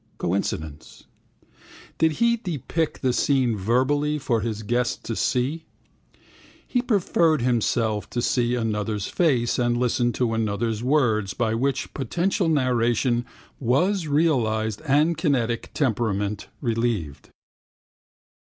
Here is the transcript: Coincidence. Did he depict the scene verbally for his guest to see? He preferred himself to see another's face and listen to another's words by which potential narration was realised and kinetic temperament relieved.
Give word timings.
Coincidence. 0.17 1.03
Did 1.99 2.13
he 2.13 2.35
depict 2.35 3.03
the 3.03 3.13
scene 3.13 3.55
verbally 3.55 4.17
for 4.17 4.41
his 4.41 4.63
guest 4.63 5.03
to 5.05 5.15
see? 5.15 5.67
He 6.65 6.81
preferred 6.81 7.43
himself 7.43 8.09
to 8.09 8.19
see 8.19 8.55
another's 8.55 9.05
face 9.05 9.59
and 9.59 9.77
listen 9.77 10.11
to 10.13 10.33
another's 10.33 10.81
words 10.81 11.35
by 11.35 11.53
which 11.53 11.93
potential 11.93 12.49
narration 12.49 13.27
was 13.59 14.07
realised 14.07 14.81
and 14.87 15.15
kinetic 15.19 15.69
temperament 15.75 16.47
relieved. 16.61 17.29